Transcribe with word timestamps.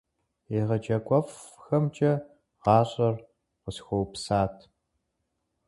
ЕгъэджакӀуэфӀхэмкӀэ 0.59 2.11
гъащӀэр 2.63 3.15
къысхуэупсат. 3.63 4.55